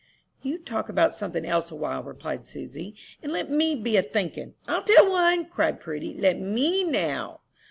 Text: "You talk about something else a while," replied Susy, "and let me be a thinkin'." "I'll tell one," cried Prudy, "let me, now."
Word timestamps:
"You 0.41 0.57
talk 0.57 0.89
about 0.89 1.13
something 1.13 1.45
else 1.45 1.69
a 1.69 1.75
while," 1.75 2.01
replied 2.01 2.47
Susy, 2.47 2.95
"and 3.21 3.31
let 3.31 3.51
me 3.51 3.75
be 3.75 3.97
a 3.97 4.01
thinkin'." 4.01 4.55
"I'll 4.67 4.81
tell 4.81 5.07
one," 5.07 5.45
cried 5.45 5.79
Prudy, 5.79 6.15
"let 6.19 6.39
me, 6.39 6.83
now." 6.83 7.41